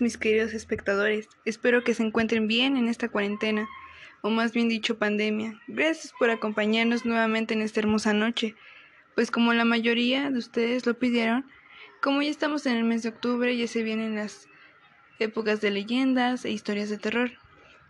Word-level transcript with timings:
Mis 0.00 0.16
queridos 0.18 0.54
espectadores. 0.54 1.28
Espero 1.44 1.84
que 1.84 1.94
se 1.94 2.02
encuentren 2.02 2.48
bien 2.48 2.76
en 2.76 2.88
esta 2.88 3.08
cuarentena, 3.08 3.68
o 4.22 4.30
más 4.30 4.52
bien 4.52 4.68
dicho 4.68 4.98
pandemia. 4.98 5.60
Gracias 5.68 6.12
por 6.18 6.30
acompañarnos 6.30 7.04
nuevamente 7.04 7.54
en 7.54 7.62
esta 7.62 7.80
hermosa 7.80 8.12
noche, 8.12 8.54
pues 9.14 9.30
como 9.30 9.52
la 9.52 9.64
mayoría 9.64 10.30
de 10.30 10.38
ustedes 10.38 10.86
lo 10.86 10.98
pidieron, 10.98 11.46
como 12.00 12.22
ya 12.22 12.30
estamos 12.30 12.66
en 12.66 12.76
el 12.76 12.84
mes 12.84 13.02
de 13.02 13.10
octubre, 13.10 13.56
ya 13.56 13.66
se 13.66 13.82
vienen 13.82 14.16
las 14.16 14.48
épocas 15.18 15.60
de 15.60 15.70
leyendas 15.70 16.44
e 16.44 16.50
historias 16.50 16.90
de 16.90 16.98
terror. 16.98 17.32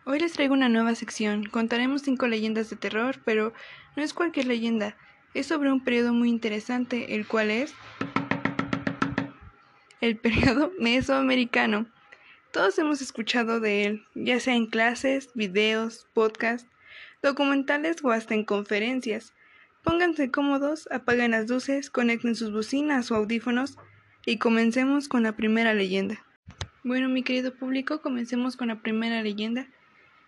Hoy 0.04 0.20
les 0.20 0.32
traigo 0.34 0.54
una 0.54 0.68
nueva 0.68 0.94
sección. 0.94 1.44
Contaremos 1.46 2.02
cinco 2.02 2.26
leyendas 2.26 2.70
de 2.70 2.76
terror, 2.76 3.20
pero 3.24 3.52
no 3.96 4.02
es 4.02 4.12
cualquier 4.12 4.46
leyenda. 4.46 4.96
Es 5.32 5.46
sobre 5.46 5.72
un 5.72 5.82
periodo 5.82 6.12
muy 6.12 6.28
interesante, 6.28 7.14
el 7.14 7.26
cual 7.26 7.50
es 7.50 7.74
el 10.04 10.18
periodo 10.18 10.70
mesoamericano. 10.78 11.86
Todos 12.52 12.78
hemos 12.78 13.00
escuchado 13.00 13.58
de 13.58 13.84
él, 13.84 14.04
ya 14.14 14.38
sea 14.38 14.54
en 14.54 14.66
clases, 14.66 15.30
videos, 15.34 16.06
podcasts, 16.12 16.68
documentales 17.22 17.96
o 18.04 18.10
hasta 18.10 18.34
en 18.34 18.44
conferencias. 18.44 19.32
Pónganse 19.82 20.30
cómodos, 20.30 20.88
apaguen 20.92 21.30
las 21.30 21.48
luces, 21.48 21.90
conecten 21.90 22.34
sus 22.36 22.52
bocinas 22.52 23.10
o 23.10 23.16
audífonos 23.16 23.78
y 24.26 24.36
comencemos 24.36 25.08
con 25.08 25.22
la 25.22 25.36
primera 25.36 25.72
leyenda. 25.72 26.22
Bueno, 26.82 27.08
mi 27.08 27.22
querido 27.22 27.54
público, 27.54 28.02
comencemos 28.02 28.56
con 28.56 28.68
la 28.68 28.82
primera 28.82 29.22
leyenda, 29.22 29.68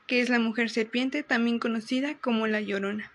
que 0.06 0.20
es 0.20 0.30
la 0.30 0.38
mujer 0.38 0.70
serpiente, 0.70 1.22
también 1.22 1.58
conocida 1.58 2.18
como 2.18 2.46
la 2.46 2.62
Llorona. 2.62 3.12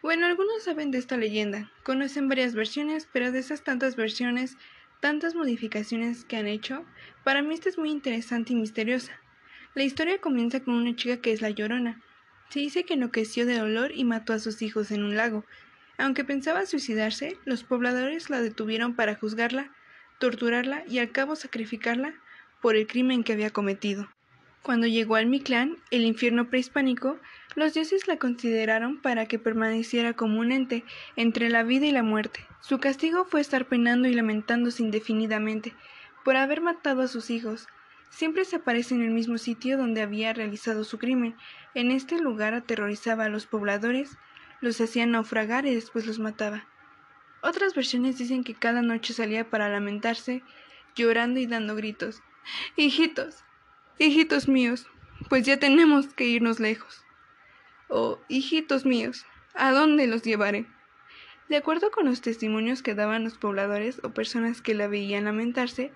Bueno, 0.00 0.26
algunos 0.26 0.62
saben 0.62 0.92
de 0.92 0.98
esta 0.98 1.16
leyenda, 1.16 1.72
conocen 1.82 2.28
varias 2.28 2.54
versiones, 2.54 3.08
pero 3.12 3.32
de 3.32 3.40
esas 3.40 3.62
tantas 3.62 3.96
versiones 3.96 4.56
tantas 5.02 5.34
modificaciones 5.34 6.24
que 6.24 6.36
han 6.36 6.46
hecho, 6.46 6.84
para 7.24 7.42
mí 7.42 7.52
esta 7.52 7.68
es 7.68 7.76
muy 7.76 7.90
interesante 7.90 8.52
y 8.52 8.56
misteriosa. 8.56 9.20
La 9.74 9.82
historia 9.82 10.20
comienza 10.20 10.60
con 10.60 10.74
una 10.74 10.94
chica 10.94 11.16
que 11.16 11.32
es 11.32 11.42
la 11.42 11.50
Llorona. 11.50 12.00
Se 12.50 12.60
dice 12.60 12.84
que 12.84 12.94
enloqueció 12.94 13.44
de 13.44 13.58
dolor 13.58 13.90
y 13.92 14.04
mató 14.04 14.32
a 14.32 14.38
sus 14.38 14.62
hijos 14.62 14.92
en 14.92 15.02
un 15.02 15.16
lago. 15.16 15.44
Aunque 15.98 16.22
pensaba 16.22 16.66
suicidarse, 16.66 17.36
los 17.44 17.64
pobladores 17.64 18.30
la 18.30 18.40
detuvieron 18.40 18.94
para 18.94 19.16
juzgarla, 19.16 19.72
torturarla 20.20 20.84
y 20.86 21.00
al 21.00 21.10
cabo 21.10 21.34
sacrificarla 21.34 22.14
por 22.60 22.76
el 22.76 22.86
crimen 22.86 23.24
que 23.24 23.32
había 23.32 23.50
cometido. 23.50 24.08
Cuando 24.62 24.86
llegó 24.86 25.16
al 25.16 25.26
Mictlán, 25.26 25.78
el 25.90 26.04
infierno 26.04 26.48
prehispánico, 26.48 27.18
los 27.56 27.74
dioses 27.74 28.06
la 28.06 28.18
consideraron 28.18 29.00
para 29.00 29.26
que 29.26 29.40
permaneciera 29.40 30.12
como 30.12 30.38
un 30.38 30.52
ente 30.52 30.84
entre 31.16 31.50
la 31.50 31.64
vida 31.64 31.86
y 31.86 31.90
la 31.90 32.04
muerte. 32.04 32.46
Su 32.60 32.78
castigo 32.78 33.24
fue 33.24 33.40
estar 33.40 33.66
penando 33.66 34.06
y 34.06 34.14
lamentándose 34.14 34.84
indefinidamente 34.84 35.74
por 36.24 36.36
haber 36.36 36.60
matado 36.60 37.02
a 37.02 37.08
sus 37.08 37.30
hijos. 37.30 37.66
Siempre 38.10 38.44
se 38.44 38.56
aparece 38.56 38.94
en 38.94 39.02
el 39.02 39.10
mismo 39.10 39.36
sitio 39.36 39.76
donde 39.76 40.00
había 40.00 40.32
realizado 40.32 40.84
su 40.84 40.96
crimen. 40.96 41.34
En 41.74 41.90
este 41.90 42.20
lugar 42.20 42.54
aterrorizaba 42.54 43.24
a 43.24 43.28
los 43.28 43.46
pobladores, 43.46 44.16
los 44.60 44.80
hacía 44.80 45.06
naufragar 45.06 45.66
y 45.66 45.74
después 45.74 46.06
los 46.06 46.20
mataba. 46.20 46.68
Otras 47.42 47.74
versiones 47.74 48.16
dicen 48.16 48.44
que 48.44 48.54
cada 48.54 48.80
noche 48.80 49.12
salía 49.12 49.50
para 49.50 49.68
lamentarse, 49.68 50.44
llorando 50.94 51.40
y 51.40 51.46
dando 51.46 51.74
gritos. 51.74 52.22
Hijitos, 52.76 53.44
hijitos 53.98 54.48
míos, 54.48 54.86
pues 55.28 55.44
ya 55.44 55.58
tenemos 55.58 56.12
que 56.14 56.24
irnos 56.24 56.60
lejos. 56.60 57.04
Oh, 57.88 58.18
hijitos 58.28 58.84
míos, 58.84 59.26
¿a 59.54 59.72
dónde 59.72 60.06
los 60.06 60.22
llevaré? 60.22 60.66
De 61.48 61.56
acuerdo 61.56 61.90
con 61.90 62.06
los 62.06 62.20
testimonios 62.22 62.82
que 62.82 62.94
daban 62.94 63.24
los 63.24 63.36
pobladores 63.36 64.00
o 64.02 64.14
personas 64.14 64.62
que 64.62 64.74
la 64.74 64.88
veían 64.88 65.24
lamentarse, 65.24 65.92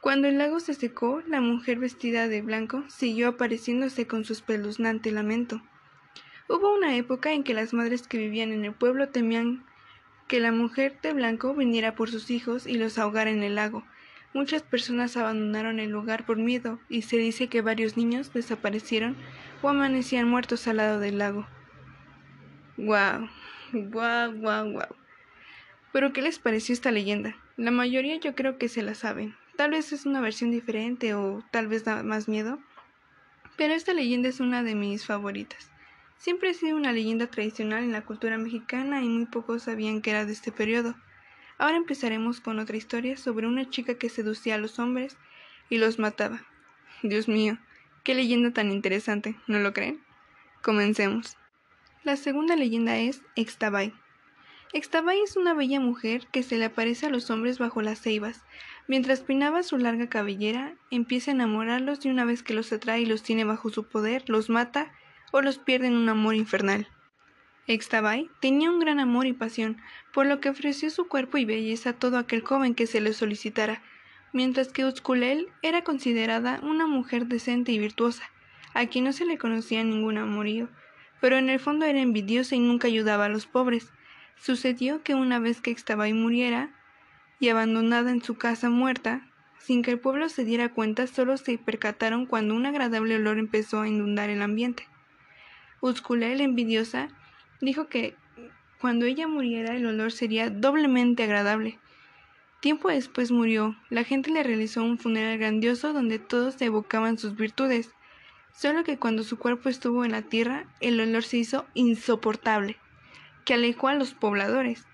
cuando 0.00 0.28
el 0.28 0.38
lago 0.38 0.60
se 0.60 0.74
secó, 0.74 1.20
la 1.26 1.40
mujer 1.40 1.80
vestida 1.80 2.28
de 2.28 2.40
blanco 2.40 2.84
siguió 2.88 3.26
apareciéndose 3.26 4.06
con 4.06 4.24
su 4.24 4.34
espeluznante 4.34 5.10
lamento. 5.10 5.62
Hubo 6.48 6.72
una 6.72 6.96
época 6.96 7.32
en 7.32 7.42
que 7.42 7.54
las 7.54 7.74
madres 7.74 8.06
que 8.06 8.18
vivían 8.18 8.52
en 8.52 8.64
el 8.64 8.72
pueblo 8.72 9.08
temían 9.08 9.66
que 10.28 10.38
la 10.38 10.52
mujer 10.52 11.00
de 11.02 11.12
blanco 11.12 11.54
viniera 11.54 11.96
por 11.96 12.08
sus 12.08 12.30
hijos 12.30 12.68
y 12.68 12.74
los 12.74 12.98
ahogara 12.98 13.30
en 13.30 13.42
el 13.42 13.56
lago. 13.56 13.84
Muchas 14.36 14.62
personas 14.62 15.16
abandonaron 15.16 15.80
el 15.80 15.88
lugar 15.88 16.26
por 16.26 16.36
miedo 16.36 16.78
y 16.90 17.00
se 17.00 17.16
dice 17.16 17.48
que 17.48 17.62
varios 17.62 17.96
niños 17.96 18.34
desaparecieron 18.34 19.16
o 19.62 19.70
amanecían 19.70 20.28
muertos 20.28 20.68
al 20.68 20.76
lado 20.76 21.00
del 21.00 21.16
lago. 21.16 21.46
¡Guau! 22.76 23.30
Guau, 23.72 24.34
guau, 24.34 24.72
guau. 24.72 24.94
Pero 25.90 26.12
¿qué 26.12 26.20
les 26.20 26.38
pareció 26.38 26.74
esta 26.74 26.90
leyenda? 26.90 27.34
La 27.56 27.70
mayoría 27.70 28.20
yo 28.20 28.34
creo 28.34 28.58
que 28.58 28.68
se 28.68 28.82
la 28.82 28.94
saben. 28.94 29.34
Tal 29.56 29.70
vez 29.70 29.90
es 29.94 30.04
una 30.04 30.20
versión 30.20 30.50
diferente 30.50 31.14
o 31.14 31.42
tal 31.50 31.66
vez 31.66 31.84
da 31.84 32.02
más 32.02 32.28
miedo. 32.28 32.58
Pero 33.56 33.72
esta 33.72 33.94
leyenda 33.94 34.28
es 34.28 34.40
una 34.40 34.62
de 34.62 34.74
mis 34.74 35.06
favoritas. 35.06 35.70
Siempre 36.18 36.50
ha 36.50 36.52
sido 36.52 36.76
una 36.76 36.92
leyenda 36.92 37.26
tradicional 37.28 37.84
en 37.84 37.92
la 37.92 38.04
cultura 38.04 38.36
mexicana 38.36 39.00
y 39.00 39.08
muy 39.08 39.24
pocos 39.24 39.62
sabían 39.62 40.02
que 40.02 40.10
era 40.10 40.26
de 40.26 40.34
este 40.34 40.52
periodo. 40.52 40.94
Ahora 41.58 41.76
empezaremos 41.76 42.40
con 42.40 42.58
otra 42.58 42.76
historia 42.76 43.16
sobre 43.16 43.46
una 43.46 43.68
chica 43.70 43.94
que 43.98 44.08
seducía 44.08 44.56
a 44.56 44.58
los 44.58 44.78
hombres 44.78 45.16
y 45.70 45.78
los 45.78 45.98
mataba. 45.98 46.42
Dios 47.02 47.28
mío, 47.28 47.58
qué 48.04 48.14
leyenda 48.14 48.52
tan 48.52 48.70
interesante, 48.70 49.36
¿no 49.46 49.58
lo 49.58 49.72
creen? 49.72 50.02
Comencemos. 50.62 51.36
La 52.04 52.16
segunda 52.16 52.56
leyenda 52.56 52.98
es 52.98 53.22
Extabay. 53.36 53.92
Extabay 54.72 55.20
es 55.22 55.36
una 55.36 55.54
bella 55.54 55.80
mujer 55.80 56.26
que 56.32 56.42
se 56.42 56.58
le 56.58 56.66
aparece 56.66 57.06
a 57.06 57.10
los 57.10 57.30
hombres 57.30 57.58
bajo 57.58 57.82
las 57.82 58.00
ceibas. 58.00 58.44
Mientras 58.88 59.20
peinaba 59.20 59.62
su 59.62 59.78
larga 59.78 60.08
cabellera, 60.08 60.74
empieza 60.90 61.30
a 61.30 61.34
enamorarlos 61.34 62.04
y 62.04 62.10
una 62.10 62.24
vez 62.24 62.42
que 62.42 62.54
los 62.54 62.72
atrae 62.72 63.00
y 63.00 63.06
los 63.06 63.22
tiene 63.22 63.44
bajo 63.44 63.70
su 63.70 63.88
poder, 63.88 64.28
los 64.28 64.50
mata 64.50 64.92
o 65.32 65.40
los 65.40 65.58
pierde 65.58 65.86
en 65.86 65.94
un 65.94 66.08
amor 66.08 66.34
infernal. 66.34 66.88
Extabay 67.66 68.30
tenía 68.40 68.70
un 68.70 68.78
gran 68.78 69.00
amor 69.00 69.26
y 69.26 69.32
pasión, 69.32 69.78
por 70.12 70.26
lo 70.26 70.40
que 70.40 70.48
ofreció 70.48 70.90
su 70.90 71.08
cuerpo 71.08 71.36
y 71.38 71.44
belleza 71.44 71.90
a 71.90 71.92
todo 71.94 72.18
aquel 72.18 72.42
joven 72.42 72.74
que 72.74 72.86
se 72.86 73.00
le 73.00 73.12
solicitara, 73.12 73.82
mientras 74.32 74.68
que 74.68 74.84
Uzculel 74.84 75.48
era 75.62 75.82
considerada 75.82 76.60
una 76.62 76.86
mujer 76.86 77.26
decente 77.26 77.72
y 77.72 77.78
virtuosa, 77.78 78.24
a 78.74 78.86
quien 78.86 79.04
no 79.04 79.12
se 79.12 79.24
le 79.24 79.38
conocía 79.38 79.82
ningún 79.82 80.18
amorío, 80.18 80.68
pero 81.20 81.38
en 81.38 81.50
el 81.50 81.58
fondo 81.58 81.86
era 81.86 82.00
envidiosa 82.00 82.54
y 82.54 82.60
nunca 82.60 82.86
ayudaba 82.88 83.24
a 83.24 83.30
los 83.30 83.46
pobres. 83.46 83.90
Sucedió 84.36 85.02
que 85.02 85.14
una 85.14 85.38
vez 85.38 85.60
que 85.60 85.70
Extabay 85.70 86.12
muriera, 86.12 86.70
y 87.38 87.48
abandonada 87.48 88.10
en 88.10 88.22
su 88.22 88.36
casa 88.36 88.70
muerta, 88.70 89.26
sin 89.58 89.82
que 89.82 89.90
el 89.90 89.98
pueblo 89.98 90.28
se 90.28 90.44
diera 90.44 90.72
cuenta, 90.72 91.06
solo 91.06 91.36
se 91.36 91.58
percataron 91.58 92.26
cuando 92.26 92.54
un 92.54 92.66
agradable 92.66 93.16
olor 93.16 93.38
empezó 93.38 93.80
a 93.80 93.88
inundar 93.88 94.30
el 94.30 94.42
ambiente. 94.42 94.86
Uzculel, 95.80 96.40
envidiosa, 96.40 97.08
dijo 97.60 97.88
que 97.88 98.14
cuando 98.80 99.06
ella 99.06 99.26
muriera 99.26 99.74
el 99.74 99.86
olor 99.86 100.12
sería 100.12 100.50
doblemente 100.50 101.24
agradable. 101.24 101.78
Tiempo 102.60 102.88
después 102.88 103.30
murió. 103.30 103.76
La 103.90 104.04
gente 104.04 104.30
le 104.30 104.42
realizó 104.42 104.82
un 104.82 104.98
funeral 104.98 105.38
grandioso 105.38 105.92
donde 105.92 106.18
todos 106.18 106.60
evocaban 106.60 107.18
sus 107.18 107.36
virtudes 107.36 107.94
solo 108.56 108.84
que 108.84 108.98
cuando 108.98 109.22
su 109.22 109.38
cuerpo 109.38 109.68
estuvo 109.68 110.04
en 110.04 110.12
la 110.12 110.22
tierra, 110.22 110.66
el 110.80 110.98
olor 111.00 111.22
se 111.22 111.36
hizo 111.36 111.66
insoportable, 111.74 112.76
que 113.44 113.54
alejó 113.54 113.88
a 113.88 113.94
los 113.94 114.14
pobladores. 114.14 114.86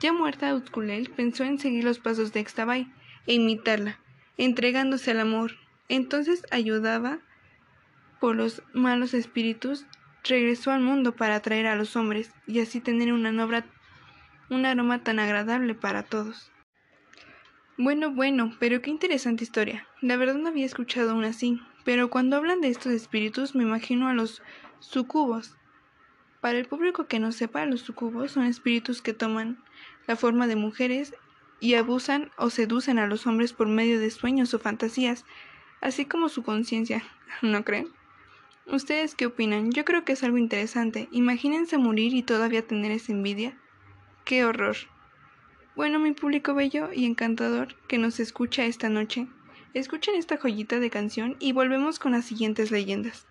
Ya 0.00 0.12
muerta 0.12 0.54
Uzculel 0.54 1.10
pensó 1.10 1.44
en 1.44 1.58
seguir 1.58 1.84
los 1.84 1.98
pasos 1.98 2.32
de 2.32 2.40
Extabay 2.40 2.90
e 3.26 3.34
imitarla, 3.34 4.00
entregándose 4.38 5.10
al 5.10 5.20
amor. 5.20 5.52
Entonces 5.88 6.44
ayudaba 6.50 7.18
por 8.20 8.36
los 8.36 8.62
malos 8.72 9.12
espíritus, 9.12 9.86
regresó 10.24 10.72
al 10.72 10.80
mundo 10.80 11.14
para 11.14 11.36
atraer 11.36 11.66
a 11.66 11.76
los 11.76 11.96
hombres 11.96 12.32
y 12.46 12.60
así 12.60 12.80
tener 12.80 13.12
una 13.12 13.32
nobra, 13.32 13.66
un 14.50 14.66
aroma 14.66 15.02
tan 15.02 15.18
agradable 15.18 15.74
para 15.74 16.02
todos. 16.02 16.50
Bueno, 17.76 18.12
bueno, 18.12 18.54
pero 18.58 18.80
qué 18.82 18.90
interesante 18.90 19.44
historia. 19.44 19.86
La 20.00 20.16
verdad 20.16 20.36
no 20.36 20.48
había 20.48 20.66
escuchado 20.66 21.14
una 21.14 21.28
así. 21.28 21.60
Pero 21.84 22.08
cuando 22.08 22.36
hablan 22.36 22.60
de 22.60 22.68
estos 22.68 22.92
espíritus 22.92 23.54
me 23.54 23.62
imagino 23.62 24.08
a 24.08 24.14
los 24.14 24.42
sucubos. 24.80 25.56
Para 26.40 26.58
el 26.58 26.66
público 26.66 27.06
que 27.06 27.18
no 27.18 27.32
sepa, 27.32 27.66
los 27.66 27.82
sucubos 27.82 28.32
son 28.32 28.44
espíritus 28.44 29.02
que 29.02 29.12
toman 29.12 29.62
la 30.06 30.16
forma 30.16 30.46
de 30.46 30.56
mujeres 30.56 31.14
y 31.60 31.74
abusan 31.74 32.30
o 32.36 32.50
seducen 32.50 32.98
a 32.98 33.06
los 33.06 33.26
hombres 33.26 33.52
por 33.52 33.68
medio 33.68 33.98
de 33.98 34.10
sueños 34.10 34.52
o 34.54 34.58
fantasías, 34.58 35.24
así 35.80 36.04
como 36.04 36.28
su 36.28 36.42
conciencia, 36.42 37.02
¿no 37.42 37.64
creen? 37.64 37.88
¿Ustedes 38.66 39.14
qué 39.14 39.26
opinan? 39.26 39.70
Yo 39.72 39.84
creo 39.84 40.04
que 40.04 40.12
es 40.12 40.22
algo 40.22 40.38
interesante. 40.38 41.08
Imagínense 41.12 41.78
morir 41.78 42.14
y 42.14 42.22
todavía 42.22 42.66
tener 42.66 42.92
esa 42.92 43.12
envidia. 43.12 43.58
¡Qué 44.24 44.44
horror! 44.44 44.76
Bueno, 45.76 45.98
mi 45.98 46.12
público 46.12 46.54
bello 46.54 46.90
y 46.92 47.04
encantador 47.04 47.74
que 47.88 47.98
nos 47.98 48.20
escucha 48.20 48.64
esta 48.64 48.88
noche, 48.88 49.26
Escuchen 49.74 50.14
esta 50.14 50.36
joyita 50.36 50.78
de 50.78 50.88
canción 50.88 51.34
y 51.40 51.50
volvemos 51.50 51.98
con 51.98 52.12
las 52.12 52.24
siguientes 52.24 52.70
leyendas. 52.70 53.26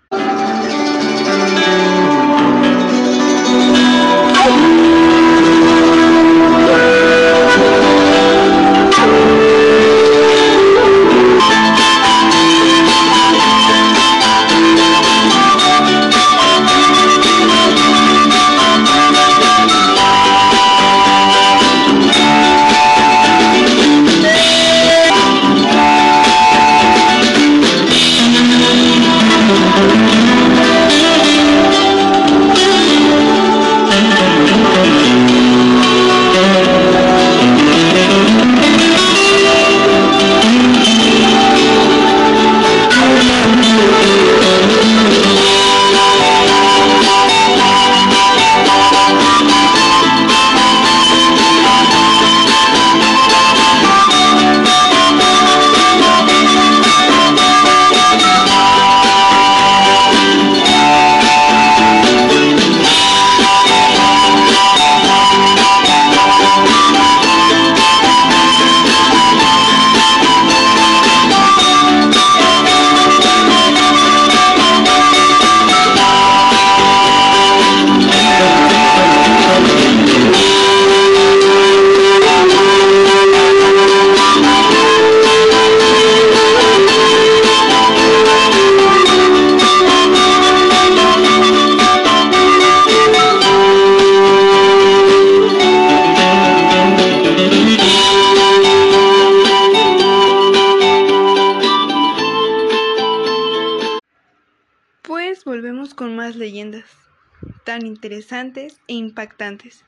Tan 107.63 107.85
interesantes 107.85 108.79
e 108.87 108.93
impactantes. 108.93 109.83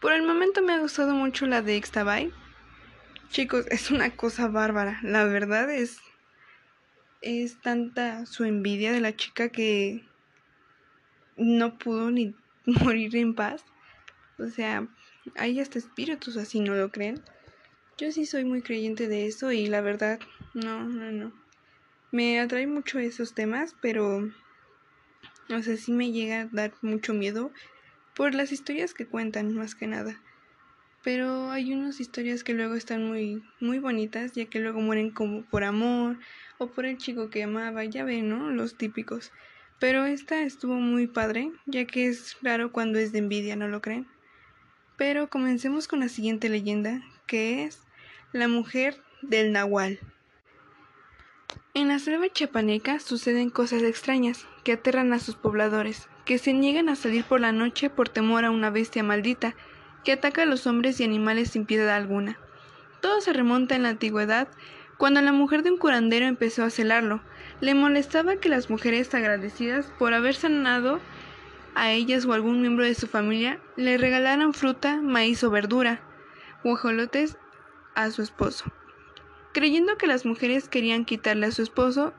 Por 0.00 0.12
el 0.12 0.22
momento 0.22 0.62
me 0.62 0.74
ha 0.74 0.78
gustado 0.78 1.14
mucho 1.14 1.46
la 1.46 1.62
de 1.62 1.76
Ixtabay. 1.76 2.32
Chicos, 3.30 3.66
es 3.70 3.90
una 3.90 4.10
cosa 4.10 4.48
bárbara. 4.48 5.00
La 5.02 5.24
verdad 5.24 5.70
es. 5.70 5.98
Es 7.22 7.60
tanta 7.60 8.26
su 8.26 8.44
envidia 8.44 8.92
de 8.92 9.00
la 9.00 9.16
chica 9.16 9.48
que 9.48 10.04
no 11.36 11.78
pudo 11.78 12.10
ni 12.10 12.34
morir 12.66 13.16
en 13.16 13.34
paz. 13.34 13.64
O 14.38 14.46
sea, 14.48 14.86
hay 15.36 15.60
hasta 15.60 15.78
espíritus 15.78 16.36
así, 16.36 16.60
¿no 16.60 16.74
lo 16.74 16.90
creen? 16.90 17.22
Yo 17.98 18.12
sí 18.12 18.26
soy 18.26 18.44
muy 18.44 18.60
creyente 18.60 19.08
de 19.08 19.26
eso 19.26 19.50
y 19.52 19.66
la 19.66 19.80
verdad, 19.80 20.20
no, 20.52 20.84
no, 20.84 21.10
no. 21.10 21.32
Me 22.12 22.38
atrae 22.38 22.66
mucho 22.66 22.98
esos 22.98 23.34
temas, 23.34 23.74
pero 23.80 24.30
o 25.50 25.62
sea, 25.62 25.76
sí 25.76 25.92
me 25.92 26.12
llega 26.12 26.42
a 26.42 26.48
dar 26.50 26.72
mucho 26.82 27.14
miedo 27.14 27.52
por 28.14 28.34
las 28.34 28.52
historias 28.52 28.94
que 28.94 29.06
cuentan, 29.06 29.54
más 29.54 29.74
que 29.74 29.86
nada. 29.86 30.20
Pero 31.04 31.50
hay 31.50 31.72
unas 31.72 32.00
historias 32.00 32.42
que 32.42 32.54
luego 32.54 32.74
están 32.74 33.06
muy, 33.06 33.44
muy 33.60 33.78
bonitas, 33.78 34.32
ya 34.32 34.46
que 34.46 34.58
luego 34.58 34.80
mueren 34.80 35.10
como 35.10 35.44
por 35.44 35.62
amor 35.62 36.18
o 36.58 36.66
por 36.68 36.84
el 36.84 36.98
chico 36.98 37.30
que 37.30 37.44
amaba, 37.44 37.84
ya 37.84 38.04
ven, 38.04 38.28
¿no? 38.28 38.50
Los 38.50 38.76
típicos. 38.76 39.30
Pero 39.78 40.06
esta 40.06 40.42
estuvo 40.42 40.74
muy 40.74 41.06
padre, 41.06 41.52
ya 41.66 41.86
que 41.86 42.06
es 42.08 42.36
raro 42.42 42.72
cuando 42.72 42.98
es 42.98 43.12
de 43.12 43.18
envidia, 43.18 43.54
¿no 43.56 43.68
lo 43.68 43.82
creen? 43.82 44.08
Pero 44.96 45.28
comencemos 45.28 45.86
con 45.86 46.00
la 46.00 46.08
siguiente 46.08 46.48
leyenda, 46.48 47.02
que 47.26 47.64
es 47.64 47.82
la 48.32 48.48
mujer 48.48 48.96
del 49.20 49.52
Nahual. 49.52 50.00
En 51.74 51.88
la 51.88 51.98
selva 51.98 52.28
chapaneca 52.32 52.98
suceden 53.00 53.50
cosas 53.50 53.82
extrañas 53.82 54.46
que 54.64 54.72
aterran 54.72 55.12
a 55.12 55.18
sus 55.18 55.36
pobladores, 55.36 56.08
que 56.24 56.38
se 56.38 56.52
niegan 56.52 56.88
a 56.88 56.96
salir 56.96 57.24
por 57.24 57.40
la 57.40 57.52
noche 57.52 57.90
por 57.90 58.08
temor 58.08 58.44
a 58.44 58.50
una 58.50 58.70
bestia 58.70 59.02
maldita 59.02 59.54
que 60.04 60.12
ataca 60.12 60.42
a 60.42 60.46
los 60.46 60.66
hombres 60.66 61.00
y 61.00 61.04
animales 61.04 61.50
sin 61.50 61.66
piedad 61.66 61.94
alguna. 61.94 62.38
Todo 63.00 63.20
se 63.20 63.32
remonta 63.32 63.76
en 63.76 63.82
la 63.82 63.90
antigüedad, 63.90 64.48
cuando 64.98 65.20
la 65.20 65.32
mujer 65.32 65.62
de 65.62 65.70
un 65.70 65.78
curandero 65.78 66.26
empezó 66.26 66.64
a 66.64 66.70
celarlo. 66.70 67.20
Le 67.60 67.74
molestaba 67.74 68.36
que 68.36 68.48
las 68.48 68.70
mujeres 68.70 69.12
agradecidas 69.14 69.92
por 69.98 70.14
haber 70.14 70.34
sanado 70.34 71.00
a 71.74 71.90
ellas 71.92 72.24
o 72.24 72.32
algún 72.32 72.62
miembro 72.62 72.84
de 72.84 72.94
su 72.94 73.06
familia 73.06 73.60
le 73.76 73.98
regalaran 73.98 74.54
fruta, 74.54 75.00
maíz 75.02 75.44
o 75.44 75.50
verdura, 75.50 76.00
guajolotes 76.64 77.36
a 77.94 78.10
su 78.10 78.22
esposo. 78.22 78.64
Creyendo 79.56 79.96
que 79.96 80.06
las 80.06 80.26
mujeres 80.26 80.68
querían 80.68 81.06
quitarle 81.06 81.46
a 81.46 81.50
su 81.50 81.62
esposo, 81.62 82.12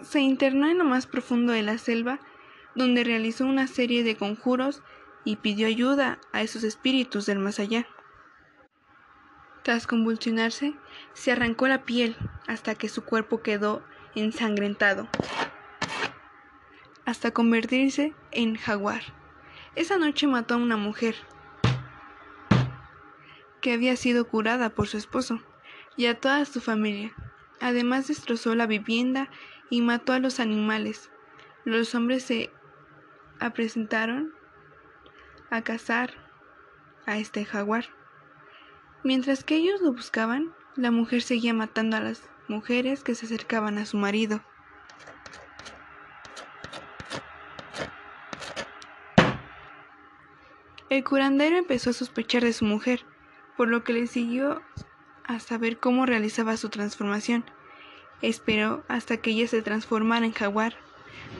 se 0.00 0.20
internó 0.20 0.70
en 0.70 0.78
lo 0.78 0.84
más 0.84 1.06
profundo 1.06 1.52
de 1.52 1.60
la 1.60 1.76
selva, 1.76 2.18
donde 2.74 3.04
realizó 3.04 3.44
una 3.44 3.66
serie 3.66 4.02
de 4.04 4.16
conjuros 4.16 4.82
y 5.22 5.36
pidió 5.36 5.66
ayuda 5.66 6.18
a 6.32 6.40
esos 6.40 6.64
espíritus 6.64 7.26
del 7.26 7.40
más 7.40 7.60
allá. 7.60 7.86
Tras 9.62 9.86
convulsionarse, 9.86 10.74
se 11.12 11.32
arrancó 11.32 11.68
la 11.68 11.84
piel 11.84 12.16
hasta 12.48 12.74
que 12.74 12.88
su 12.88 13.04
cuerpo 13.04 13.42
quedó 13.42 13.84
ensangrentado, 14.14 15.08
hasta 17.04 17.32
convertirse 17.32 18.14
en 18.30 18.56
jaguar. 18.56 19.02
Esa 19.74 19.98
noche 19.98 20.26
mató 20.26 20.54
a 20.54 20.56
una 20.56 20.78
mujer 20.78 21.16
que 23.60 23.74
había 23.74 23.94
sido 23.96 24.26
curada 24.26 24.70
por 24.70 24.88
su 24.88 24.96
esposo 24.96 25.42
y 25.96 26.06
a 26.06 26.18
toda 26.18 26.44
su 26.44 26.60
familia. 26.60 27.12
Además 27.60 28.08
destrozó 28.08 28.54
la 28.54 28.66
vivienda 28.66 29.30
y 29.70 29.82
mató 29.82 30.12
a 30.12 30.18
los 30.18 30.40
animales. 30.40 31.10
Los 31.64 31.94
hombres 31.94 32.24
se 32.24 32.50
presentaron 33.54 34.32
a 35.50 35.62
cazar 35.62 36.12
a 37.06 37.18
este 37.18 37.44
jaguar. 37.44 37.86
Mientras 39.04 39.44
que 39.44 39.56
ellos 39.56 39.80
lo 39.80 39.92
buscaban, 39.92 40.52
la 40.76 40.90
mujer 40.90 41.22
seguía 41.22 41.52
matando 41.52 41.96
a 41.96 42.00
las 42.00 42.28
mujeres 42.48 43.02
que 43.02 43.14
se 43.14 43.26
acercaban 43.26 43.78
a 43.78 43.86
su 43.86 43.96
marido. 43.96 44.42
El 50.88 51.04
curandero 51.04 51.56
empezó 51.56 51.90
a 51.90 51.94
sospechar 51.94 52.42
de 52.42 52.52
su 52.52 52.64
mujer, 52.64 53.06
por 53.56 53.68
lo 53.68 53.82
que 53.82 53.94
le 53.94 54.06
siguió 54.06 54.62
a 55.24 55.40
saber 55.40 55.78
cómo 55.78 56.06
realizaba 56.06 56.56
su 56.56 56.68
transformación. 56.68 57.44
Esperó 58.20 58.84
hasta 58.88 59.16
que 59.16 59.30
ella 59.30 59.48
se 59.48 59.62
transformara 59.62 60.26
en 60.26 60.32
jaguar, 60.32 60.76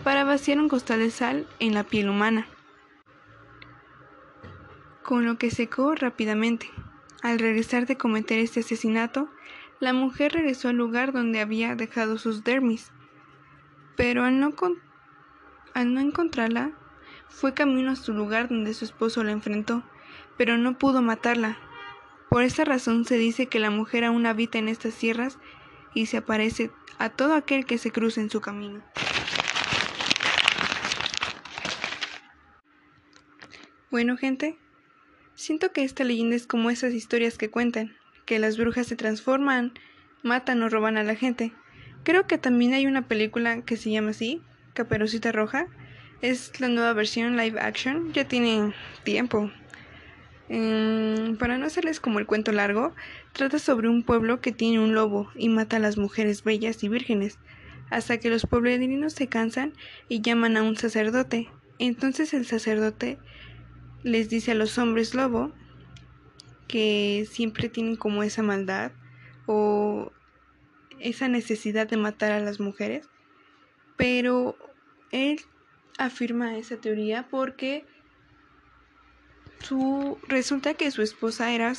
para 0.04 0.24
vaciar 0.24 0.58
un 0.58 0.68
costal 0.68 0.98
de 0.98 1.10
sal 1.10 1.46
en 1.60 1.74
la 1.74 1.84
piel 1.84 2.08
humana, 2.08 2.46
con 5.02 5.24
lo 5.24 5.38
que 5.38 5.50
secó 5.50 5.94
rápidamente. 5.94 6.70
Al 7.22 7.38
regresar 7.38 7.86
de 7.86 7.96
cometer 7.96 8.40
este 8.40 8.60
asesinato, 8.60 9.28
la 9.78 9.92
mujer 9.92 10.32
regresó 10.32 10.68
al 10.68 10.76
lugar 10.76 11.12
donde 11.12 11.40
había 11.40 11.76
dejado 11.76 12.18
sus 12.18 12.42
dermis, 12.42 12.90
pero 13.96 14.24
al 14.24 14.40
no, 14.40 14.54
al 15.74 15.94
no 15.94 16.00
encontrarla, 16.00 16.72
fue 17.28 17.54
camino 17.54 17.92
a 17.92 17.96
su 17.96 18.12
lugar 18.12 18.48
donde 18.48 18.74
su 18.74 18.84
esposo 18.84 19.22
la 19.22 19.32
enfrentó, 19.32 19.82
pero 20.36 20.58
no 20.58 20.78
pudo 20.78 21.00
matarla, 21.00 21.58
por 22.32 22.44
esta 22.44 22.64
razón 22.64 23.04
se 23.04 23.18
dice 23.18 23.44
que 23.44 23.58
la 23.58 23.68
mujer 23.68 24.04
aún 24.04 24.24
habita 24.24 24.56
en 24.56 24.68
estas 24.68 24.94
sierras 24.94 25.36
y 25.92 26.06
se 26.06 26.16
aparece 26.16 26.70
a 26.96 27.10
todo 27.10 27.34
aquel 27.34 27.66
que 27.66 27.76
se 27.76 27.90
cruce 27.90 28.22
en 28.22 28.30
su 28.30 28.40
camino. 28.40 28.82
Bueno, 33.90 34.16
gente, 34.16 34.56
siento 35.34 35.72
que 35.72 35.84
esta 35.84 36.04
leyenda 36.04 36.34
es 36.34 36.46
como 36.46 36.70
esas 36.70 36.94
historias 36.94 37.36
que 37.36 37.50
cuentan, 37.50 37.94
que 38.24 38.38
las 38.38 38.56
brujas 38.56 38.86
se 38.86 38.96
transforman, 38.96 39.74
matan 40.22 40.62
o 40.62 40.70
roban 40.70 40.96
a 40.96 41.04
la 41.04 41.16
gente. 41.16 41.52
Creo 42.02 42.26
que 42.26 42.38
también 42.38 42.72
hay 42.72 42.86
una 42.86 43.06
película 43.08 43.60
que 43.60 43.76
se 43.76 43.90
llama 43.90 44.12
así, 44.12 44.40
Caperucita 44.72 45.32
Roja. 45.32 45.66
Es 46.22 46.58
la 46.60 46.68
nueva 46.68 46.94
versión 46.94 47.36
live 47.36 47.60
action, 47.60 48.10
ya 48.14 48.26
tiene 48.26 48.72
tiempo, 49.04 49.50
Em, 50.54 51.38
para 51.38 51.56
no 51.56 51.64
hacerles 51.64 51.98
como 51.98 52.18
el 52.18 52.26
cuento 52.26 52.52
largo, 52.52 52.94
trata 53.32 53.58
sobre 53.58 53.88
un 53.88 54.02
pueblo 54.02 54.42
que 54.42 54.52
tiene 54.52 54.80
un 54.80 54.94
lobo 54.94 55.30
y 55.34 55.48
mata 55.48 55.76
a 55.76 55.80
las 55.80 55.96
mujeres 55.96 56.44
bellas 56.44 56.84
y 56.84 56.90
vírgenes, 56.90 57.38
hasta 57.88 58.18
que 58.18 58.28
los 58.28 58.44
pueblerinos 58.44 59.14
se 59.14 59.28
cansan 59.28 59.72
y 60.10 60.20
llaman 60.20 60.58
a 60.58 60.62
un 60.62 60.76
sacerdote. 60.76 61.48
Entonces 61.78 62.34
el 62.34 62.44
sacerdote 62.44 63.16
les 64.02 64.28
dice 64.28 64.50
a 64.50 64.54
los 64.54 64.76
hombres 64.76 65.14
lobo 65.14 65.52
que 66.68 67.26
siempre 67.30 67.70
tienen 67.70 67.96
como 67.96 68.22
esa 68.22 68.42
maldad 68.42 68.92
o 69.46 70.12
esa 71.00 71.28
necesidad 71.28 71.88
de 71.88 71.96
matar 71.96 72.30
a 72.30 72.40
las 72.40 72.60
mujeres, 72.60 73.08
pero 73.96 74.54
él 75.12 75.40
afirma 75.96 76.58
esa 76.58 76.76
teoría 76.76 77.26
porque 77.30 77.86
su, 79.62 80.18
resulta 80.28 80.74
que 80.74 80.90
su 80.90 81.02
esposa 81.02 81.52
era 81.52 81.72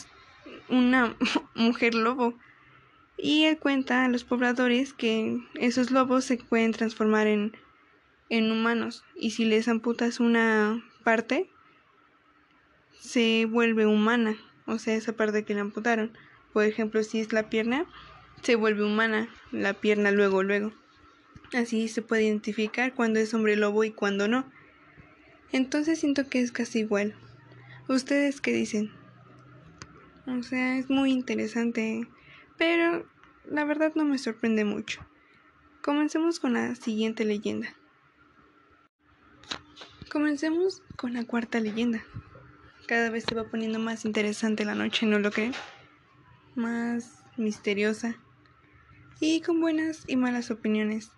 una 0.70 1.16
mujer 1.56 1.96
lobo. 1.96 2.38
Y 3.18 3.46
él 3.46 3.58
cuenta 3.58 4.04
a 4.04 4.10
los 4.10 4.24
pobladores 4.24 4.94
que 4.94 5.40
esos 5.56 5.92
lobos 5.92 6.26
se 6.26 6.38
pueden 6.38 6.72
transformar 6.72 7.28
en, 7.28 7.56
en 8.30 8.52
humanos. 8.52 9.04
Y 9.16 9.32
si 9.32 9.46
les 9.46 9.68
amputas 9.68 10.20
una 10.20 10.84
parte, 11.04 11.50
se 13.00 13.46
vuelve 13.46 13.86
humana. 13.86 14.36
O 14.66 14.80
sea, 14.80 14.96
esa 14.96 15.14
parte 15.14 15.44
que 15.44 15.54
le 15.54 15.62
amputaron. 15.62 16.12
Por 16.54 16.66
ejemplo, 16.66 17.04
si 17.04 17.20
es 17.20 17.34
la 17.34 17.50
pierna, 17.50 17.86
se 18.42 18.56
vuelve 18.56 18.84
humana. 18.84 19.30
La 19.52 19.74
pierna 19.74 20.12
luego, 20.12 20.44
luego. 20.44 20.74
Así 21.54 21.88
se 21.88 22.02
puede 22.02 22.24
identificar 22.24 22.94
cuando 22.94 23.20
es 23.20 23.34
hombre 23.34 23.56
lobo 23.56 23.84
y 23.84 23.92
cuando 23.92 24.28
no. 24.28 24.46
Entonces 25.52 26.00
siento 26.00 26.28
que 26.28 26.42
es 26.42 26.52
casi 26.52 26.80
igual. 26.80 27.16
¿Ustedes 27.88 28.40
qué 28.40 28.54
dicen? 28.54 28.92
O 30.26 30.42
sea, 30.42 30.78
es 30.78 30.90
muy 30.90 31.12
interesante, 31.12 32.08
pero 32.58 33.06
la 33.46 33.66
verdad 33.66 33.92
no 33.96 34.06
me 34.06 34.18
sorprende 34.18 34.64
mucho. 34.64 35.02
Comencemos 35.82 36.40
con 36.40 36.54
la 36.54 36.76
siguiente 36.76 37.26
leyenda. 37.26 37.76
Comencemos 40.10 40.82
con 40.96 41.14
la 41.14 41.26
cuarta 41.26 41.60
leyenda. 41.60 42.04
Cada 42.88 43.10
vez 43.10 43.26
se 43.28 43.36
va 43.36 43.44
poniendo 43.44 43.80
más 43.80 44.06
interesante 44.06 44.64
la 44.64 44.76
noche, 44.76 45.06
¿no 45.06 45.20
lo 45.20 45.32
creen? 45.32 45.54
Más 46.56 47.24
misteriosa. 47.36 48.16
Y 49.20 49.42
con 49.42 49.60
buenas 49.60 50.04
y 50.08 50.16
malas 50.16 50.52
opiniones. 50.52 51.12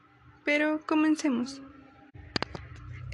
Pero 0.43 0.79
comencemos. 0.85 1.61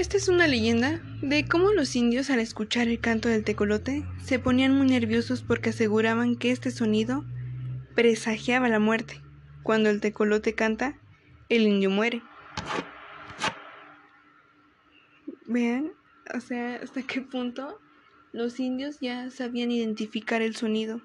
Esta 0.01 0.17
es 0.17 0.29
una 0.29 0.47
leyenda 0.47 0.99
de 1.21 1.47
cómo 1.47 1.73
los 1.73 1.95
indios 1.95 2.31
al 2.31 2.39
escuchar 2.39 2.87
el 2.87 2.99
canto 2.99 3.29
del 3.29 3.43
tecolote 3.43 4.03
se 4.17 4.39
ponían 4.39 4.75
muy 4.75 4.87
nerviosos 4.87 5.43
porque 5.43 5.69
aseguraban 5.69 6.37
que 6.37 6.49
este 6.49 6.71
sonido 6.71 7.23
presagiaba 7.93 8.67
la 8.67 8.79
muerte. 8.79 9.21
Cuando 9.61 9.91
el 9.91 10.01
tecolote 10.01 10.55
canta, 10.55 10.97
el 11.49 11.67
indio 11.67 11.91
muere. 11.91 12.23
Vean, 15.45 15.91
o 16.33 16.39
sea, 16.39 16.77
hasta 16.77 17.03
qué 17.03 17.21
punto 17.21 17.79
los 18.31 18.59
indios 18.59 18.99
ya 19.01 19.29
sabían 19.29 19.69
identificar 19.69 20.41
el 20.41 20.55
sonido 20.55 20.99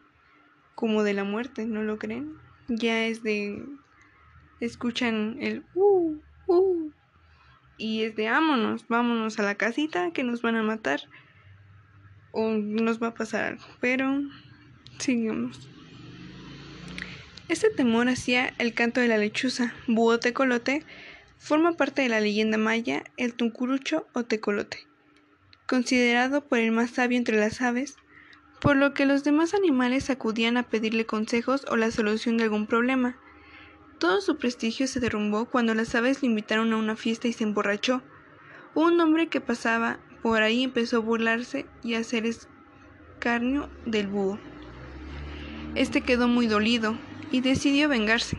como 0.74 1.02
de 1.02 1.12
la 1.12 1.24
muerte, 1.24 1.66
¿no 1.66 1.82
lo 1.82 1.98
creen? 1.98 2.38
Ya 2.68 3.04
es 3.04 3.22
de 3.22 3.62
escuchan 4.60 5.36
el 5.38 5.66
uh, 5.74 6.16
uh 6.46 6.92
y 7.78 8.02
es 8.02 8.16
de 8.16 8.30
vámonos, 8.30 8.86
vámonos 8.88 9.38
a 9.38 9.42
la 9.42 9.54
casita 9.54 10.10
que 10.12 10.22
nos 10.22 10.42
van 10.42 10.56
a 10.56 10.62
matar 10.62 11.00
o 12.32 12.50
nos 12.50 13.02
va 13.02 13.08
a 13.08 13.14
pasar 13.14 13.44
algo, 13.44 13.64
pero 13.80 14.22
sigamos. 14.98 15.68
Este 17.48 17.70
temor 17.70 18.08
hacia 18.08 18.54
el 18.58 18.74
canto 18.74 19.00
de 19.00 19.08
la 19.08 19.18
lechuza, 19.18 19.72
búho 19.86 20.18
tecolote, 20.18 20.84
forma 21.38 21.76
parte 21.76 22.02
de 22.02 22.08
la 22.08 22.20
leyenda 22.20 22.58
maya 22.58 23.04
el 23.16 23.34
tuncurucho 23.34 24.06
o 24.14 24.24
tecolote, 24.24 24.86
considerado 25.66 26.44
por 26.44 26.58
el 26.58 26.72
más 26.72 26.90
sabio 26.90 27.16
entre 27.16 27.38
las 27.38 27.60
aves, 27.60 27.96
por 28.60 28.76
lo 28.76 28.94
que 28.94 29.06
los 29.06 29.22
demás 29.22 29.54
animales 29.54 30.10
acudían 30.10 30.56
a 30.56 30.64
pedirle 30.64 31.06
consejos 31.06 31.64
o 31.70 31.76
la 31.76 31.90
solución 31.90 32.36
de 32.36 32.44
algún 32.44 32.66
problema. 32.66 33.16
Todo 33.98 34.20
su 34.20 34.36
prestigio 34.36 34.86
se 34.86 35.00
derrumbó 35.00 35.46
cuando 35.46 35.74
las 35.74 35.94
aves 35.94 36.22
le 36.22 36.28
invitaron 36.28 36.72
a 36.72 36.76
una 36.76 36.96
fiesta 36.96 37.28
y 37.28 37.32
se 37.32 37.44
emborrachó. 37.44 38.02
Un 38.74 39.00
hombre 39.00 39.28
que 39.28 39.40
pasaba 39.40 39.98
por 40.22 40.42
ahí 40.42 40.64
empezó 40.64 40.98
a 40.98 41.00
burlarse 41.00 41.66
y 41.82 41.94
a 41.94 42.00
hacer 42.00 42.26
escarnio 42.26 43.70
del 43.86 44.08
búho. 44.08 44.38
Este 45.74 46.02
quedó 46.02 46.28
muy 46.28 46.46
dolido 46.46 46.98
y 47.30 47.40
decidió 47.40 47.88
vengarse, 47.88 48.38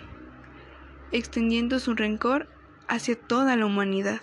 extendiendo 1.12 1.80
su 1.80 1.96
rencor 1.96 2.48
hacia 2.88 3.20
toda 3.20 3.56
la 3.56 3.66
humanidad. 3.66 4.22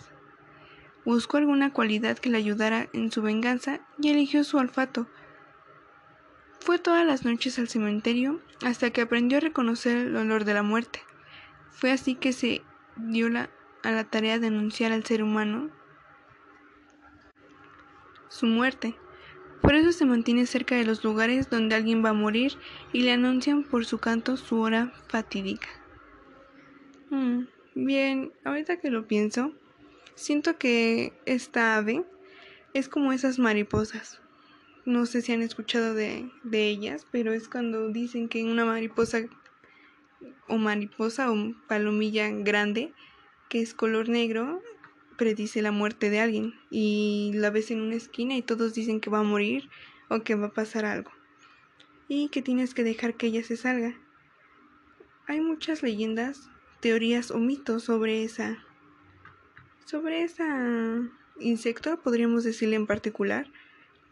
Buscó 1.04 1.36
alguna 1.36 1.72
cualidad 1.72 2.18
que 2.18 2.30
le 2.30 2.38
ayudara 2.38 2.88
en 2.92 3.10
su 3.10 3.22
venganza 3.22 3.80
y 4.00 4.10
eligió 4.10 4.42
su 4.42 4.56
olfato. 4.56 5.06
Fue 6.60 6.78
todas 6.78 7.04
las 7.04 7.24
noches 7.24 7.58
al 7.58 7.68
cementerio 7.68 8.40
hasta 8.64 8.90
que 8.90 9.02
aprendió 9.02 9.38
a 9.38 9.42
reconocer 9.42 9.98
el 9.98 10.16
olor 10.16 10.44
de 10.44 10.54
la 10.54 10.62
muerte. 10.62 11.03
Fue 11.74 11.90
así 11.90 12.14
que 12.14 12.32
se 12.32 12.62
dio 12.96 13.26
a 13.26 13.90
la 13.90 14.04
tarea 14.04 14.38
de 14.38 14.46
anunciar 14.46 14.92
al 14.92 15.04
ser 15.04 15.22
humano 15.22 15.70
su 18.28 18.46
muerte. 18.46 18.94
Por 19.60 19.74
eso 19.74 19.92
se 19.92 20.06
mantiene 20.06 20.46
cerca 20.46 20.76
de 20.76 20.84
los 20.84 21.02
lugares 21.04 21.50
donde 21.50 21.74
alguien 21.74 22.04
va 22.04 22.10
a 22.10 22.14
morir 22.14 22.52
y 22.92 23.02
le 23.02 23.12
anuncian 23.12 23.64
por 23.64 23.86
su 23.86 23.98
canto 23.98 24.36
su 24.36 24.60
hora 24.60 24.92
fatídica. 25.08 25.68
Mm, 27.10 27.44
bien, 27.74 28.32
ahorita 28.44 28.78
que 28.78 28.90
lo 28.90 29.06
pienso, 29.06 29.52
siento 30.14 30.58
que 30.58 31.12
esta 31.26 31.76
ave 31.76 32.04
es 32.72 32.88
como 32.88 33.12
esas 33.12 33.38
mariposas. 33.38 34.20
No 34.84 35.06
sé 35.06 35.22
si 35.22 35.32
han 35.32 35.42
escuchado 35.42 35.94
de, 35.94 36.30
de 36.44 36.68
ellas, 36.68 37.06
pero 37.10 37.32
es 37.32 37.48
cuando 37.48 37.88
dicen 37.88 38.28
que 38.28 38.44
una 38.44 38.64
mariposa 38.64 39.22
o 40.48 40.56
mariposa 40.56 41.30
o 41.30 41.54
palomilla 41.68 42.28
grande 42.30 42.92
que 43.48 43.60
es 43.60 43.74
color 43.74 44.08
negro 44.08 44.62
predice 45.16 45.62
la 45.62 45.70
muerte 45.70 46.10
de 46.10 46.20
alguien 46.20 46.54
y 46.70 47.32
la 47.34 47.50
ves 47.50 47.70
en 47.70 47.80
una 47.80 47.94
esquina 47.94 48.36
y 48.36 48.42
todos 48.42 48.74
dicen 48.74 49.00
que 49.00 49.10
va 49.10 49.20
a 49.20 49.24
morir 49.24 49.70
o 50.08 50.22
que 50.22 50.34
va 50.34 50.48
a 50.48 50.52
pasar 50.52 50.84
algo 50.84 51.10
y 52.08 52.28
que 52.28 52.42
tienes 52.42 52.74
que 52.74 52.84
dejar 52.84 53.14
que 53.14 53.28
ella 53.28 53.42
se 53.42 53.56
salga. 53.56 53.94
Hay 55.26 55.40
muchas 55.40 55.82
leyendas, 55.82 56.50
teorías 56.80 57.30
o 57.30 57.38
mitos 57.38 57.84
sobre 57.84 58.24
esa 58.24 58.58
sobre 59.86 60.22
esa 60.22 61.00
insecto, 61.38 62.00
podríamos 62.00 62.44
decirle 62.44 62.76
en 62.76 62.86
particular, 62.86 63.50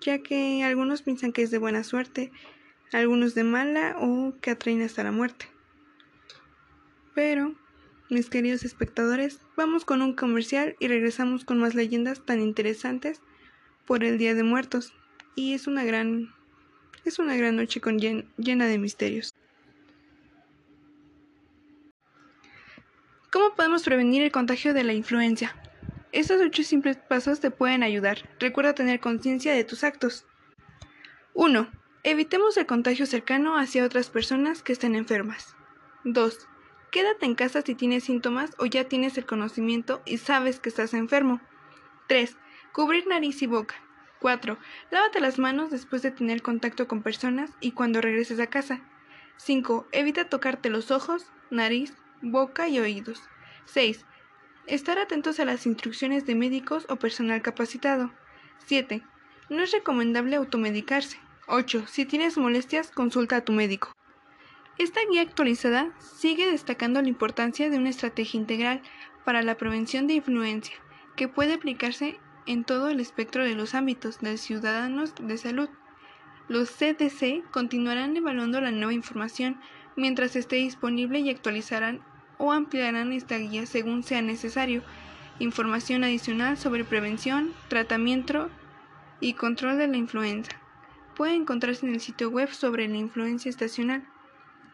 ya 0.00 0.18
que 0.18 0.62
algunos 0.64 1.02
piensan 1.02 1.32
que 1.32 1.42
es 1.42 1.50
de 1.50 1.58
buena 1.58 1.84
suerte, 1.84 2.32
algunos 2.92 3.34
de 3.34 3.44
mala 3.44 3.96
o 3.98 4.34
que 4.40 4.50
atraen 4.50 4.82
hasta 4.82 5.02
la 5.02 5.12
muerte. 5.12 5.51
Pero 7.14 7.54
mis 8.10 8.28
queridos 8.28 8.64
espectadores, 8.64 9.40
vamos 9.56 9.84
con 9.84 10.02
un 10.02 10.14
comercial 10.14 10.76
y 10.78 10.88
regresamos 10.88 11.44
con 11.44 11.58
más 11.58 11.74
leyendas 11.74 12.24
tan 12.24 12.40
interesantes 12.40 13.20
por 13.86 14.04
el 14.04 14.18
Día 14.18 14.34
de 14.34 14.42
Muertos. 14.42 14.92
Y 15.34 15.54
es 15.54 15.66
una 15.66 15.84
gran 15.84 16.34
es 17.04 17.18
una 17.18 17.36
gran 17.36 17.56
noche 17.56 17.80
con 17.80 17.98
llena 17.98 18.66
de 18.66 18.78
misterios. 18.78 19.34
¿Cómo 23.30 23.54
podemos 23.54 23.82
prevenir 23.82 24.22
el 24.22 24.30
contagio 24.30 24.74
de 24.74 24.84
la 24.84 24.92
influencia? 24.92 25.56
Estos 26.12 26.40
ocho 26.42 26.62
simples 26.62 26.98
pasos 26.98 27.40
te 27.40 27.50
pueden 27.50 27.82
ayudar. 27.82 28.18
Recuerda 28.38 28.74
tener 28.74 29.00
conciencia 29.00 29.54
de 29.54 29.64
tus 29.64 29.82
actos. 29.84 30.26
1. 31.32 31.66
Evitemos 32.04 32.58
el 32.58 32.66
contagio 32.66 33.06
cercano 33.06 33.56
hacia 33.56 33.86
otras 33.86 34.10
personas 34.10 34.62
que 34.62 34.74
estén 34.74 34.94
enfermas. 34.94 35.56
2. 36.04 36.46
Quédate 36.92 37.24
en 37.24 37.34
casa 37.34 37.62
si 37.62 37.74
tienes 37.74 38.04
síntomas 38.04 38.50
o 38.58 38.66
ya 38.66 38.84
tienes 38.84 39.16
el 39.16 39.24
conocimiento 39.24 40.02
y 40.04 40.18
sabes 40.18 40.60
que 40.60 40.68
estás 40.68 40.92
enfermo. 40.92 41.40
3. 42.06 42.36
Cubrir 42.74 43.06
nariz 43.06 43.40
y 43.40 43.46
boca. 43.46 43.76
4. 44.20 44.58
Lávate 44.90 45.20
las 45.20 45.38
manos 45.38 45.70
después 45.70 46.02
de 46.02 46.10
tener 46.10 46.42
contacto 46.42 46.86
con 46.88 47.02
personas 47.02 47.50
y 47.62 47.72
cuando 47.72 48.02
regreses 48.02 48.38
a 48.40 48.46
casa. 48.46 48.82
5. 49.38 49.88
Evita 49.90 50.28
tocarte 50.28 50.68
los 50.68 50.90
ojos, 50.90 51.32
nariz, 51.50 51.94
boca 52.20 52.68
y 52.68 52.78
oídos. 52.78 53.22
6. 53.64 54.04
Estar 54.66 54.98
atentos 54.98 55.40
a 55.40 55.46
las 55.46 55.64
instrucciones 55.64 56.26
de 56.26 56.34
médicos 56.34 56.84
o 56.90 56.96
personal 56.96 57.40
capacitado. 57.40 58.12
7. 58.66 59.02
No 59.48 59.62
es 59.62 59.72
recomendable 59.72 60.36
automedicarse. 60.36 61.18
8. 61.46 61.86
Si 61.86 62.04
tienes 62.04 62.36
molestias, 62.36 62.90
consulta 62.90 63.36
a 63.36 63.44
tu 63.46 63.52
médico. 63.52 63.92
Esta 64.78 65.00
guía 65.10 65.22
actualizada 65.22 65.92
sigue 65.98 66.50
destacando 66.50 67.02
la 67.02 67.08
importancia 67.08 67.68
de 67.68 67.76
una 67.78 67.90
estrategia 67.90 68.40
integral 68.40 68.82
para 69.24 69.42
la 69.42 69.56
prevención 69.56 70.06
de 70.06 70.14
influencia, 70.14 70.74
que 71.14 71.28
puede 71.28 71.54
aplicarse 71.54 72.18
en 72.46 72.64
todo 72.64 72.88
el 72.88 72.98
espectro 72.98 73.44
de 73.44 73.54
los 73.54 73.74
ámbitos 73.74 74.20
de 74.20 74.36
ciudadanos 74.38 75.14
de 75.20 75.36
salud. 75.36 75.68
Los 76.48 76.70
CDC 76.70 77.44
continuarán 77.50 78.16
evaluando 78.16 78.60
la 78.60 78.70
nueva 78.70 78.94
información 78.94 79.60
mientras 79.94 80.36
esté 80.36 80.56
disponible 80.56 81.20
y 81.20 81.30
actualizarán 81.30 82.00
o 82.38 82.52
ampliarán 82.52 83.12
esta 83.12 83.36
guía 83.36 83.66
según 83.66 84.02
sea 84.02 84.22
necesario. 84.22 84.82
Información 85.38 86.02
adicional 86.02 86.56
sobre 86.56 86.84
prevención, 86.84 87.52
tratamiento 87.68 88.50
y 89.20 89.34
control 89.34 89.78
de 89.78 89.88
la 89.88 89.96
influenza. 89.96 90.52
Puede 91.14 91.34
encontrarse 91.34 91.86
en 91.86 91.92
el 91.92 92.00
sitio 92.00 92.30
web 92.30 92.50
sobre 92.52 92.88
la 92.88 92.96
influencia 92.96 93.50
estacional. 93.50 94.06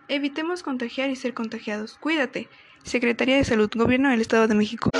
Evitemos 0.09 0.62
contagiar 0.62 1.11
y 1.11 1.16
ser 1.16 1.35
contagiados. 1.35 1.99
Cuídate. 2.01 2.49
Secretaría 2.83 3.37
de 3.37 3.44
Salud, 3.44 3.68
Gobierno 3.75 4.09
del 4.09 4.23
Estado 4.23 4.49
de 4.49 4.55
México. 4.55 4.90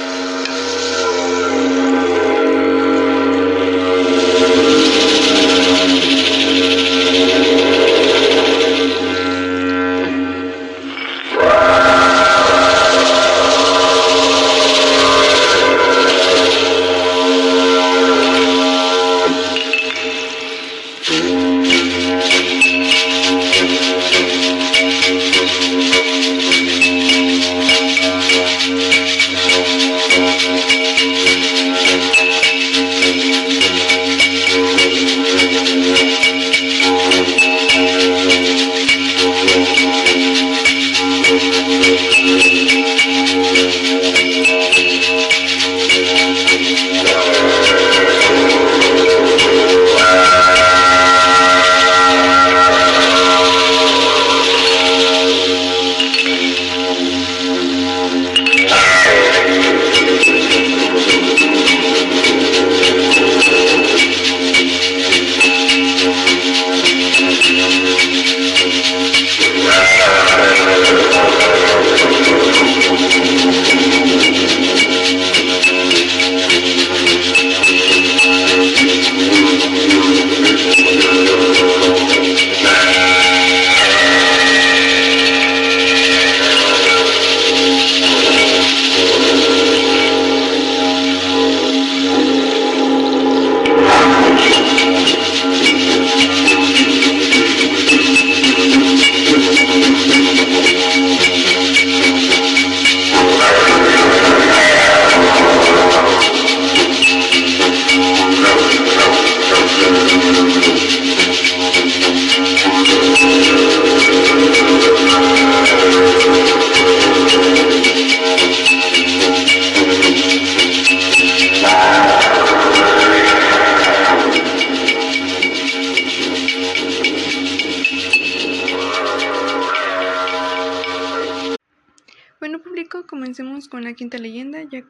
México, 132.41 133.07
comencemos 133.07 133.69
con 133.69 133.85
la 133.85 133.95
quinta 133.95 134.19
leyenda, 134.19 134.63
ya 134.63 134.85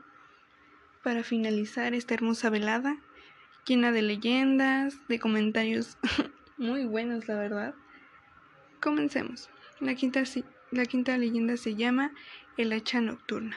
para 1.02 1.24
finalizar 1.24 1.94
esta 1.94 2.14
hermosa 2.14 2.50
velada, 2.50 2.98
llena 3.66 3.92
de 3.92 4.02
leyendas, 4.02 4.96
de 5.08 5.18
comentarios 5.18 5.96
muy 6.58 6.84
buenos, 6.84 7.26
la 7.28 7.36
verdad. 7.36 7.74
Comencemos. 8.80 9.48
La 9.80 9.94
quinta, 9.94 10.22
la 10.70 10.84
quinta 10.84 11.16
leyenda 11.16 11.56
se 11.56 11.74
llama 11.74 12.12
El 12.56 12.72
hacha 12.72 13.00
nocturna. 13.00 13.56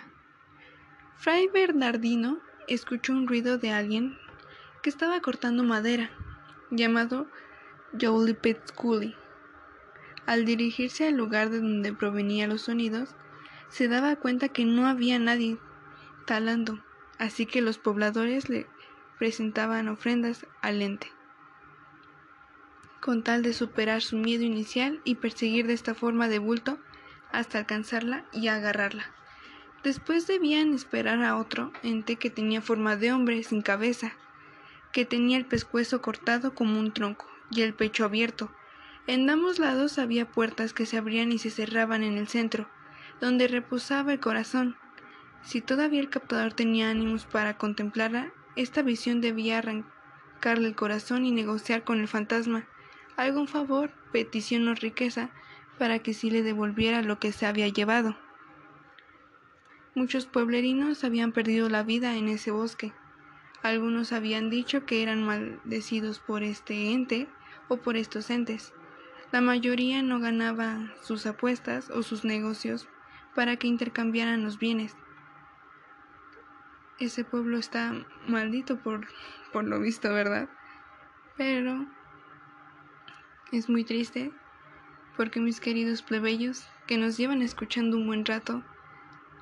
Fray 1.17 1.47
Bernardino 1.47 2.39
escuchó 2.67 3.13
un 3.13 3.27
ruido 3.27 3.57
de 3.57 3.71
alguien 3.71 4.17
que 4.81 4.89
estaba 4.89 5.19
cortando 5.19 5.63
madera, 5.63 6.09
llamado 6.71 7.27
Jolipetsculi. 7.99 9.15
Al 10.25 10.45
dirigirse 10.45 11.07
al 11.07 11.15
lugar 11.15 11.49
de 11.49 11.59
donde 11.59 11.93
provenían 11.93 12.49
los 12.49 12.61
sonidos, 12.61 13.15
se 13.71 13.87
daba 13.87 14.17
cuenta 14.17 14.49
que 14.49 14.65
no 14.65 14.85
había 14.85 15.17
nadie 15.17 15.57
talando, 16.27 16.83
así 17.17 17.45
que 17.45 17.61
los 17.61 17.77
pobladores 17.77 18.49
le 18.49 18.67
presentaban 19.17 19.87
ofrendas 19.87 20.45
al 20.61 20.81
ente, 20.81 21.07
con 22.99 23.23
tal 23.23 23.43
de 23.43 23.53
superar 23.53 24.01
su 24.01 24.17
miedo 24.17 24.43
inicial 24.43 24.99
y 25.05 25.15
perseguir 25.15 25.67
de 25.67 25.73
esta 25.73 25.95
forma 25.95 26.27
de 26.27 26.39
bulto 26.39 26.79
hasta 27.31 27.59
alcanzarla 27.59 28.25
y 28.33 28.49
agarrarla. 28.49 29.05
Después 29.83 30.27
debían 30.27 30.73
esperar 30.73 31.23
a 31.23 31.37
otro 31.37 31.71
ente 31.81 32.17
que 32.17 32.29
tenía 32.29 32.61
forma 32.61 32.97
de 32.97 33.13
hombre 33.13 33.41
sin 33.43 33.61
cabeza, 33.61 34.13
que 34.91 35.05
tenía 35.05 35.37
el 35.37 35.45
pescuezo 35.45 36.01
cortado 36.01 36.53
como 36.53 36.77
un 36.77 36.91
tronco 36.91 37.25
y 37.49 37.61
el 37.61 37.73
pecho 37.73 38.03
abierto. 38.03 38.51
En 39.07 39.29
ambos 39.29 39.59
lados 39.59 39.97
había 39.97 40.29
puertas 40.29 40.73
que 40.73 40.85
se 40.85 40.97
abrían 40.97 41.31
y 41.31 41.39
se 41.39 41.49
cerraban 41.49 42.03
en 42.03 42.17
el 42.17 42.27
centro, 42.27 42.69
donde 43.21 43.47
reposaba 43.47 44.11
el 44.11 44.19
corazón. 44.19 44.75
Si 45.43 45.61
todavía 45.61 46.01
el 46.01 46.09
captador 46.09 46.53
tenía 46.53 46.89
ánimos 46.89 47.25
para 47.25 47.57
contemplarla, 47.57 48.33
esta 48.55 48.81
visión 48.81 49.21
debía 49.21 49.59
arrancarle 49.59 50.67
el 50.67 50.75
corazón 50.75 51.25
y 51.25 51.31
negociar 51.31 51.83
con 51.83 52.01
el 52.01 52.07
fantasma 52.07 52.65
algún 53.15 53.47
favor, 53.47 53.91
petición 54.11 54.67
o 54.67 54.73
riqueza 54.73 55.29
para 55.77 55.99
que 55.99 56.13
sí 56.13 56.31
le 56.31 56.41
devolviera 56.41 57.01
lo 57.01 57.19
que 57.19 57.31
se 57.31 57.45
había 57.45 57.67
llevado. 57.67 58.17
Muchos 59.93 60.25
pueblerinos 60.25 61.03
habían 61.03 61.31
perdido 61.31 61.69
la 61.69 61.83
vida 61.83 62.15
en 62.15 62.27
ese 62.27 62.49
bosque. 62.49 62.93
Algunos 63.61 64.13
habían 64.13 64.49
dicho 64.49 64.85
que 64.85 65.03
eran 65.03 65.23
maldecidos 65.23 66.19
por 66.19 66.43
este 66.43 66.91
ente 66.91 67.27
o 67.67 67.77
por 67.77 67.97
estos 67.97 68.29
entes. 68.29 68.73
La 69.31 69.41
mayoría 69.41 70.01
no 70.01 70.19
ganaba 70.19 70.93
sus 71.03 71.25
apuestas 71.25 71.89
o 71.89 72.03
sus 72.03 72.23
negocios 72.23 72.87
para 73.35 73.55
que 73.57 73.67
intercambiaran 73.67 74.43
los 74.43 74.59
bienes. 74.59 74.95
Ese 76.99 77.23
pueblo 77.23 77.57
está 77.57 77.93
maldito 78.27 78.77
por, 78.77 79.07
por 79.51 79.63
lo 79.63 79.79
visto, 79.79 80.13
¿verdad? 80.13 80.49
Pero 81.37 81.87
es 83.51 83.69
muy 83.69 83.83
triste 83.83 84.31
porque 85.17 85.39
mis 85.39 85.59
queridos 85.59 86.01
plebeyos 86.01 86.67
que 86.87 86.97
nos 86.97 87.17
llevan 87.17 87.41
escuchando 87.41 87.97
un 87.97 88.07
buen 88.07 88.25
rato, 88.25 88.63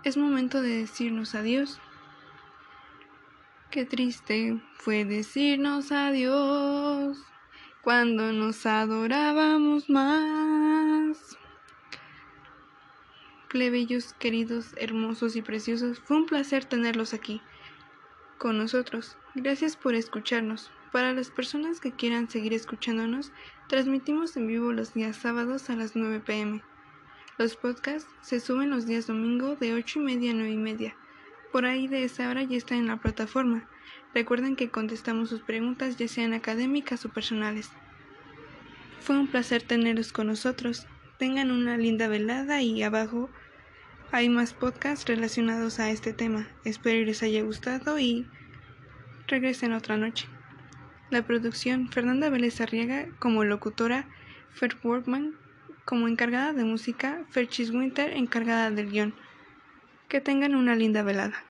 es 0.03 0.17
momento 0.17 0.61
de 0.61 0.77
decirnos 0.77 1.35
adiós. 1.35 1.79
Qué 3.69 3.85
triste 3.85 4.61
fue 4.73 5.05
decirnos 5.05 5.91
adiós 5.91 7.23
cuando 7.81 8.33
nos 8.33 8.65
adorábamos 8.65 9.89
más. 9.89 10.98
Plebeyos 13.49 14.13
queridos, 14.13 14.75
hermosos 14.77 15.35
y 15.35 15.41
preciosos, 15.41 15.99
fue 15.99 16.17
un 16.17 16.27
placer 16.27 16.65
tenerlos 16.65 17.15
aquí 17.15 17.41
con 18.37 18.59
nosotros. 18.59 19.17
Gracias 19.33 19.75
por 19.75 19.95
escucharnos. 19.95 20.69
Para 20.91 21.13
las 21.13 21.31
personas 21.31 21.79
que 21.79 21.91
quieran 21.91 22.29
seguir 22.29 22.53
escuchándonos, 22.53 23.31
transmitimos 23.67 24.37
en 24.37 24.45
vivo 24.45 24.71
los 24.71 24.93
días 24.93 25.17
sábados 25.17 25.71
a 25.71 25.75
las 25.75 25.95
9 25.95 26.19
pm. 26.19 26.61
Los 27.39 27.55
podcasts 27.55 28.07
se 28.21 28.39
suben 28.39 28.69
los 28.69 28.85
días 28.85 29.07
domingo 29.07 29.55
de 29.55 29.73
8 29.73 29.99
y 29.99 30.03
media 30.03 30.31
a 30.31 30.35
9 30.35 30.51
y 30.51 30.57
media. 30.57 30.95
Por 31.51 31.65
ahí 31.65 31.87
de 31.87 32.03
esa 32.03 32.29
hora 32.29 32.43
ya 32.43 32.55
está 32.55 32.75
en 32.75 32.85
la 32.85 32.97
plataforma. 32.97 33.67
Recuerden 34.13 34.55
que 34.55 34.69
contestamos 34.69 35.29
sus 35.29 35.41
preguntas 35.41 35.97
ya 35.97 36.07
sean 36.07 36.33
académicas 36.33 37.03
o 37.03 37.09
personales. 37.09 37.71
Fue 38.99 39.17
un 39.17 39.25
placer 39.27 39.63
tenerlos 39.63 40.13
con 40.13 40.27
nosotros. 40.27 40.85
Tengan 41.19 41.51
una 41.51 41.75
linda 41.75 42.07
velada 42.07 42.61
y 42.61 42.81
abajo 42.81 43.29
hay 44.09 44.29
más 44.29 44.53
podcasts 44.53 45.05
relacionados 45.05 45.81
a 45.81 45.91
este 45.91 46.13
tema. 46.13 46.47
Espero 46.63 47.05
les 47.05 47.21
haya 47.23 47.43
gustado 47.43 47.99
y 47.99 48.25
regresen 49.27 49.73
otra 49.73 49.97
noche. 49.97 50.29
La 51.09 51.21
producción 51.23 51.89
Fernanda 51.91 52.29
Vélez 52.29 52.61
Arriaga 52.61 53.09
como 53.19 53.43
locutora, 53.43 54.07
Fer 54.53 54.77
Workman 54.81 55.35
como 55.83 56.07
encargada 56.07 56.53
de 56.53 56.63
música, 56.63 57.25
Ferchis 57.31 57.71
Winter 57.71 58.15
encargada 58.15 58.71
del 58.71 58.89
guion. 58.89 59.13
Que 60.07 60.21
tengan 60.21 60.55
una 60.55 60.73
linda 60.73 61.03
velada. 61.03 61.43